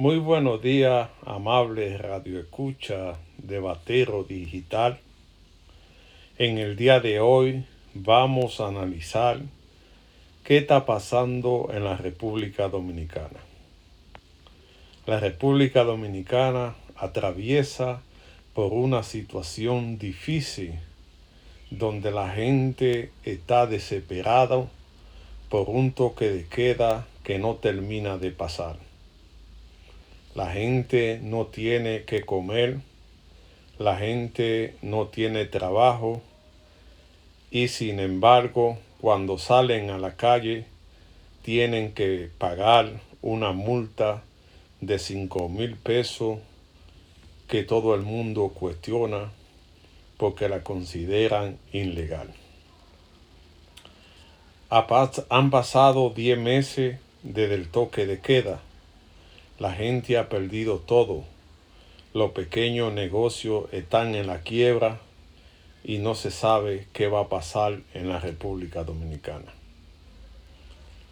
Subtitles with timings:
[0.00, 4.98] Muy buenos días, amables radioescucha de Batero Digital.
[6.38, 9.40] En el día de hoy vamos a analizar
[10.42, 13.40] qué está pasando en la República Dominicana.
[15.04, 18.00] La República Dominicana atraviesa
[18.54, 20.80] por una situación difícil
[21.70, 24.66] donde la gente está desesperada
[25.50, 28.89] por un toque de queda que no termina de pasar.
[30.34, 32.78] La gente no tiene que comer,
[33.78, 36.22] la gente no tiene trabajo
[37.50, 40.66] y sin embargo cuando salen a la calle
[41.42, 44.22] tienen que pagar una multa
[44.80, 46.38] de cinco mil pesos
[47.48, 49.32] que todo el mundo cuestiona
[50.16, 52.32] porque la consideran ilegal.
[54.70, 58.60] Han pasado 10 meses desde el toque de queda.
[59.60, 61.22] La gente ha perdido todo.
[62.14, 64.98] Los pequeños negocios están en la quiebra
[65.84, 69.52] y no se sabe qué va a pasar en la República Dominicana.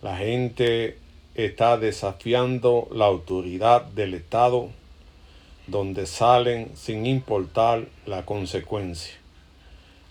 [0.00, 0.96] La gente
[1.34, 4.70] está desafiando la autoridad del Estado
[5.66, 9.12] donde salen sin importar la consecuencia.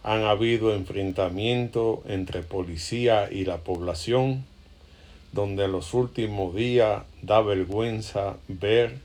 [0.03, 4.45] Han habido enfrentamientos entre policía y la población,
[5.37, 8.97] donde en los últimos días da vergüenza ver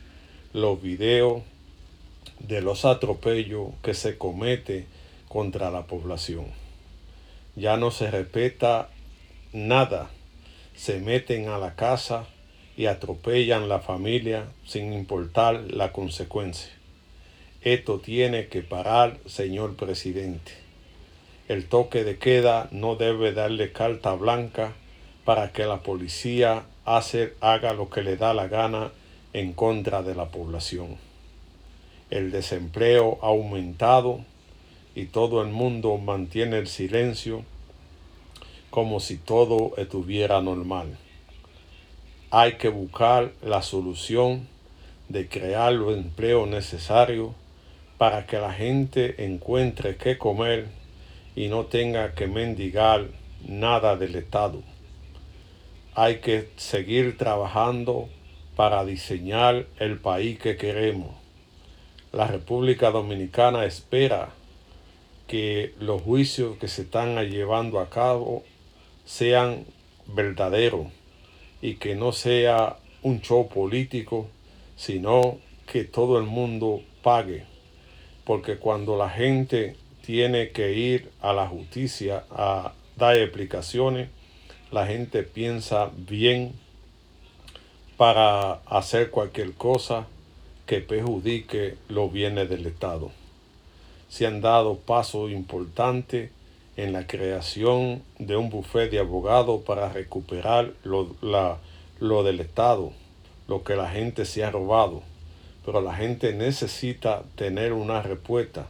[0.55, 1.43] los videos
[2.39, 4.87] de los atropellos que se comete
[5.29, 6.47] contra la población.
[7.55, 8.89] Ya no se respeta
[9.53, 10.09] nada.
[10.75, 12.25] Se meten a la casa
[12.79, 16.73] y atropellan la familia sin importar la consecuencia.
[17.61, 20.53] Esto tiene que parar, señor presidente.
[21.49, 24.73] El toque de queda no debe darle carta blanca
[25.25, 28.93] para que la policía haga lo que le da la gana
[29.33, 30.97] en contra de la población.
[32.11, 34.21] El desempleo ha aumentado
[34.95, 37.45] y todo el mundo mantiene el silencio
[38.71, 40.99] como si todo estuviera normal
[42.35, 44.49] hay que buscar la solución
[45.11, 47.33] de crear los empleos necesarios
[47.99, 50.69] para que la gente encuentre qué comer
[51.37, 53.09] y no tenga que mendigar
[53.47, 54.63] nada del Estado.
[55.95, 58.09] Hay que seguir trabajando
[58.57, 61.15] para diseñar el país que queremos.
[62.13, 64.31] La República Dominicana espera
[65.27, 68.43] que los juicios que se están llevando a cabo
[69.05, 69.67] sean
[70.07, 70.87] verdaderos
[71.61, 74.29] y que no sea un show político,
[74.77, 75.39] sino
[75.71, 77.45] que todo el mundo pague.
[78.25, 84.09] Porque cuando la gente tiene que ir a la justicia a dar explicaciones,
[84.73, 86.55] la gente piensa bien
[87.99, 90.07] para hacer cualquier cosa
[90.65, 93.11] que perjudique los bienes del Estado.
[94.09, 96.31] Se han dado pasos importantes
[96.79, 101.15] en la creación de un bufete de abogados para recuperar lo,
[102.01, 102.93] lo del Estado,
[103.49, 105.03] lo que la gente se ha robado.
[105.67, 108.67] Pero la gente necesita tener una respuesta,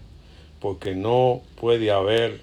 [0.60, 2.41] porque no puede haber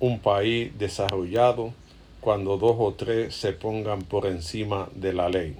[0.00, 1.72] un país desarrollado
[2.20, 5.56] cuando dos o tres se pongan por encima de la ley.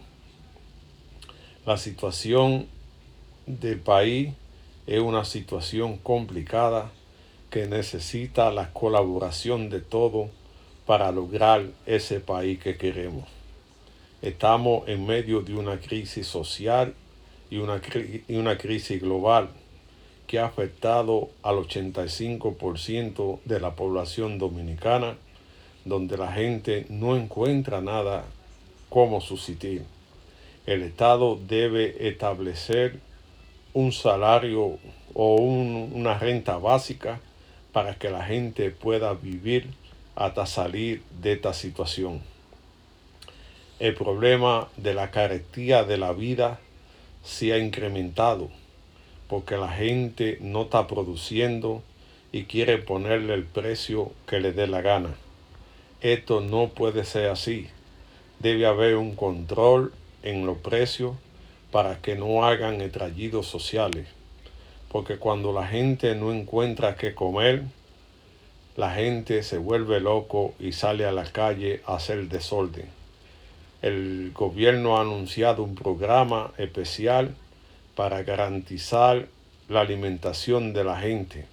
[1.64, 2.66] La situación
[3.46, 4.32] del país
[4.86, 6.90] es una situación complicada
[7.50, 10.30] que necesita la colaboración de todos
[10.86, 13.24] para lograr ese país que queremos.
[14.22, 16.94] Estamos en medio de una crisis social
[17.50, 17.80] y una,
[18.26, 19.50] y una crisis global
[20.26, 25.16] que ha afectado al 85% de la población dominicana,
[25.88, 28.24] donde la gente no encuentra nada
[28.88, 29.84] como subsistir.
[30.66, 33.00] El Estado debe establecer
[33.72, 34.78] un salario
[35.14, 37.20] o una renta básica
[37.72, 39.68] para que la gente pueda vivir
[40.14, 42.20] hasta salir de esta situación.
[43.78, 46.58] El problema de la carestía de la vida
[47.22, 48.50] se ha incrementado
[49.28, 51.82] porque la gente no está produciendo
[52.32, 55.14] y quiere ponerle el precio que le dé la gana.
[56.00, 57.68] Esto no puede ser así.
[58.38, 59.92] Debe haber un control
[60.22, 61.16] en los precios
[61.70, 64.06] para que no hagan estallidos sociales
[64.90, 67.62] porque cuando la gente no encuentra qué comer,
[68.76, 72.86] la gente se vuelve loco y sale a la calle a hacer desorden.
[73.82, 77.34] El gobierno ha anunciado un programa especial
[77.94, 79.26] para garantizar
[79.68, 81.46] la alimentación de la gente,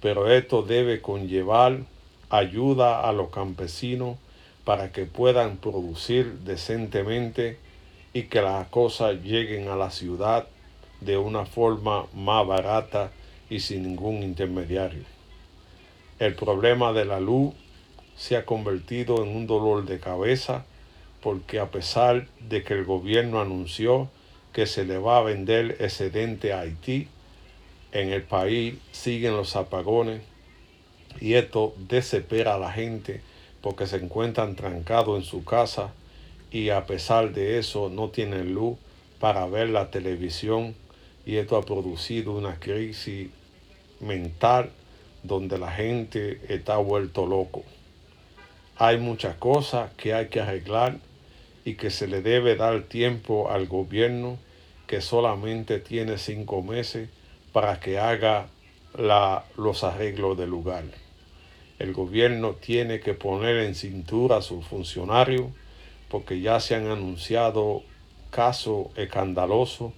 [0.00, 1.80] pero esto debe conllevar
[2.30, 4.18] ayuda a los campesinos
[4.64, 7.58] para que puedan producir decentemente
[8.12, 10.46] y que las cosas lleguen a la ciudad
[11.00, 13.12] de una forma más barata
[13.48, 15.04] y sin ningún intermediario.
[16.18, 17.54] El problema de la luz
[18.16, 20.64] se ha convertido en un dolor de cabeza
[21.22, 24.08] porque a pesar de que el gobierno anunció
[24.52, 27.08] que se le va a vender excedente a Haití,
[27.92, 30.20] en el país siguen los apagones
[31.20, 33.20] y esto desespera a la gente
[33.60, 35.92] porque se encuentran trancados en su casa
[36.50, 38.78] y a pesar de eso no tienen luz
[39.18, 40.74] para ver la televisión
[41.26, 43.28] y esto ha producido una crisis
[44.00, 44.70] mental
[45.22, 47.64] donde la gente está vuelto loco.
[48.76, 50.98] Hay muchas cosas que hay que arreglar
[51.64, 54.38] y que se le debe dar tiempo al gobierno
[54.86, 57.10] que solamente tiene cinco meses
[57.52, 58.48] para que haga
[58.98, 60.84] la, los arreglos del lugar.
[61.78, 65.46] El gobierno tiene que poner en cintura a sus funcionarios
[66.08, 67.82] porque ya se han anunciado
[68.30, 69.92] casos escandalosos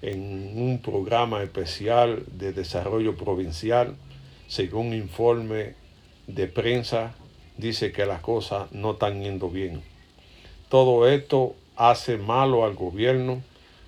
[0.00, 3.96] en un programa especial de desarrollo provincial,
[4.46, 5.74] según informe
[6.28, 7.14] de prensa,
[7.56, 9.82] dice que las cosas no están yendo bien.
[10.68, 13.42] Todo esto hace malo al gobierno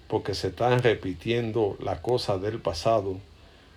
[0.08, 3.18] porque se están repitiendo las cosas del pasado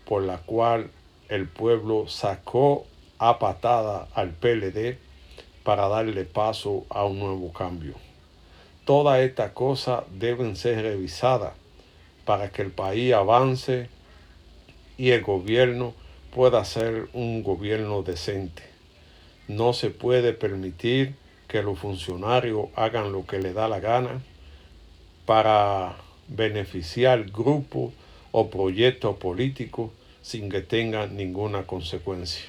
[0.05, 0.89] por la cual
[1.29, 2.85] el pueblo sacó
[3.17, 4.97] a patada al PLD
[5.63, 7.93] para darle paso a un nuevo cambio.
[8.85, 11.53] Todas estas cosas deben ser revisadas
[12.25, 13.89] para que el país avance
[14.97, 15.93] y el gobierno
[16.33, 18.63] pueda ser un gobierno decente.
[19.47, 21.15] No se puede permitir
[21.47, 24.21] que los funcionarios hagan lo que les da la gana
[25.25, 25.95] para
[26.27, 27.93] beneficiar grupos
[28.31, 29.91] o proyectos políticos
[30.21, 32.45] sin que tengan ninguna consecuencia.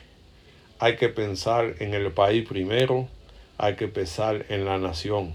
[0.79, 3.09] Hay que pensar en el país primero,
[3.59, 5.35] hay que pensar en la nación.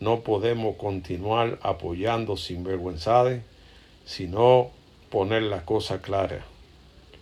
[0.00, 3.42] No podemos continuar apoyando sin vergüenzades
[4.04, 4.70] sino
[5.10, 6.44] poner la cosa clara.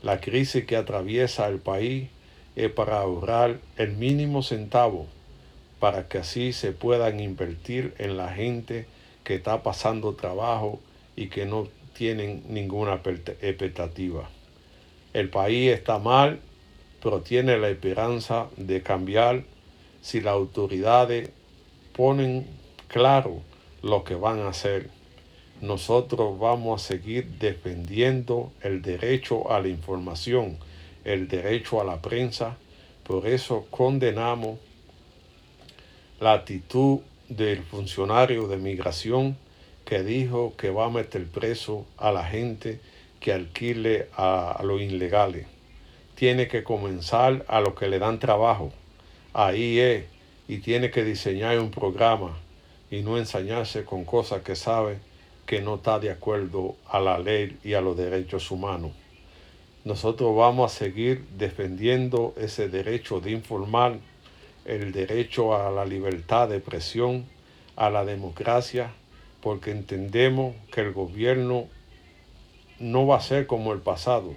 [0.02, 2.08] La crisis que atraviesa el país
[2.56, 5.06] es para ahorrar el mínimo centavo
[5.80, 8.86] para que así se puedan invertir en la gente
[9.22, 10.80] que está pasando trabajo
[11.14, 14.30] y que no tienen ninguna expectativa.
[15.12, 16.38] El país está mal,
[17.02, 19.42] pero tiene la esperanza de cambiar
[20.00, 21.30] si las autoridades
[21.92, 22.46] ponen
[22.86, 23.42] claro
[23.82, 24.90] lo que van a hacer
[25.60, 30.56] nosotros vamos a seguir defendiendo el derecho a la información,
[31.04, 32.56] el derecho a la prensa.
[33.02, 34.60] Por eso condenamos
[36.20, 39.36] la actitud del funcionario de migración
[39.88, 42.78] que dijo que va a meter preso a la gente
[43.20, 45.46] que alquile a, los ilegales.
[46.14, 48.70] Tiene que comenzar a los que le dan trabajo.
[49.32, 50.04] Ahí es.
[50.46, 52.36] Y tiene que diseñar un programa
[52.90, 54.98] y no ensañarse con cosas que sabe
[55.46, 58.92] que no está de acuerdo a la ley y a los derechos humanos.
[59.86, 63.96] Nosotros vamos a seguir defendiendo ese derecho de informar,
[64.66, 67.24] el derecho a la libertad de expresión,
[67.74, 68.92] a la democracia,
[69.42, 71.66] porque entendemos que el gobierno
[72.78, 74.34] no va a ser como el pasado,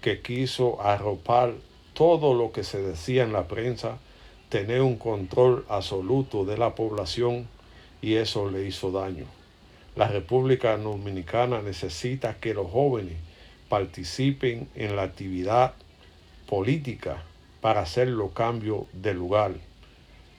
[0.00, 1.54] que quiso arropar
[1.94, 3.98] todo lo que se decía en la prensa,
[4.48, 7.48] tener un control absoluto de la población
[8.00, 9.26] y eso le hizo daño.
[9.96, 13.16] La República Dominicana necesita que los jóvenes
[13.68, 15.74] participen en la actividad
[16.48, 17.24] política
[17.60, 19.54] para hacer los cambios de lugar.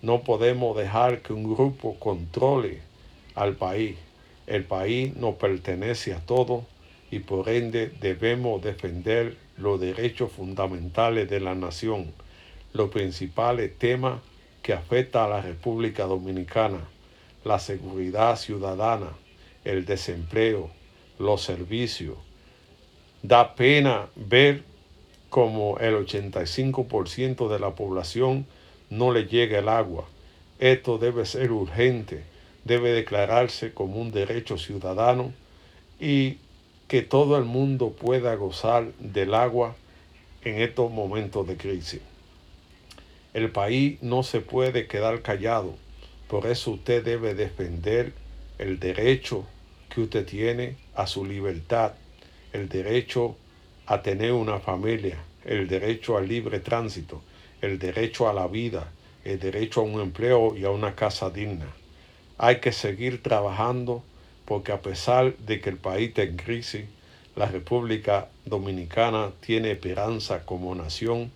[0.01, 2.88] No podemos dejar que un grupo controle
[3.39, 3.95] al país.
[4.47, 6.65] El país nos pertenece a todos
[7.09, 12.11] y por ende debemos defender los derechos fundamentales de la nación,
[12.73, 14.19] los principales temas
[14.61, 16.81] que afectan a la República Dominicana,
[17.45, 19.11] la seguridad ciudadana,
[19.63, 20.69] el desempleo,
[21.17, 22.17] los servicios.
[23.23, 24.63] Da pena ver
[25.29, 28.45] como el 85% de la población
[28.89, 30.05] no le llega el agua.
[30.59, 32.23] Esto debe ser urgente,
[32.69, 35.33] debe declararse como un derecho ciudadano
[35.99, 36.37] y
[36.87, 39.75] que todo el mundo pueda gozar del agua
[40.43, 42.01] en estos momentos de crisis.
[43.33, 45.73] El país no se puede quedar callado,
[46.27, 48.13] por eso usted debe defender
[48.59, 49.47] el derecho
[49.89, 51.93] que usted tiene a su libertad,
[52.53, 53.35] el derecho
[53.87, 57.23] a tener una familia, el derecho al libre tránsito,
[57.61, 58.91] el derecho a la vida,
[59.23, 61.65] el derecho a un empleo y a una casa digna.
[62.41, 64.01] Hay que seguir trabajando
[64.45, 66.85] porque a pesar de que el país está en crisis,
[67.35, 71.33] la República Dominicana tiene esperanza como nación,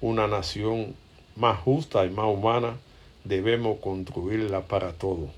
[0.00, 0.94] una nación
[1.34, 2.76] más justa y más humana,
[3.24, 5.28] debemos construirla para todos.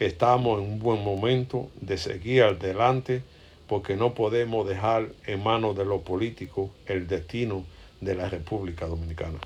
[0.00, 3.22] estamos en un buen momento de seguir adelante
[3.68, 7.64] porque no podemos dejar en manos de los políticos el destino
[8.00, 9.38] de la República Dominicana.